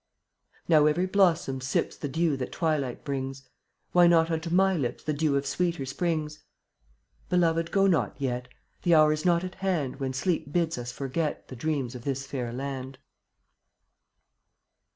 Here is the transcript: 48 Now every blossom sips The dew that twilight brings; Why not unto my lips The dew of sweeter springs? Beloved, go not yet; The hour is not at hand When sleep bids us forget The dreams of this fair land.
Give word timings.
48 0.65 0.65
Now 0.69 0.85
every 0.87 1.05
blossom 1.05 1.61
sips 1.61 1.95
The 1.95 2.07
dew 2.09 2.35
that 2.37 2.51
twilight 2.51 3.03
brings; 3.03 3.47
Why 3.91 4.07
not 4.07 4.31
unto 4.31 4.49
my 4.49 4.75
lips 4.75 5.03
The 5.03 5.13
dew 5.13 5.35
of 5.35 5.45
sweeter 5.45 5.85
springs? 5.85 6.39
Beloved, 7.29 7.69
go 7.69 7.85
not 7.85 8.15
yet; 8.17 8.47
The 8.81 8.95
hour 8.95 9.13
is 9.13 9.25
not 9.25 9.43
at 9.43 9.53
hand 9.61 9.97
When 9.97 10.11
sleep 10.13 10.51
bids 10.51 10.79
us 10.79 10.91
forget 10.91 11.49
The 11.49 11.55
dreams 11.55 11.93
of 11.93 12.03
this 12.03 12.25
fair 12.25 12.51
land. 12.51 12.97